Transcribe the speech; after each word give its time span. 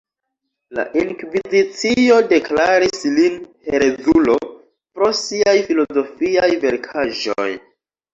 La 0.77 0.83
inkvizicio 0.99 2.15
deklaris 2.31 3.03
lin 3.17 3.35
herezulo 3.73 4.39
pro 4.47 5.11
siaj 5.19 5.55
filozofiaj 5.69 6.49
verkaĵoj. 6.65 7.47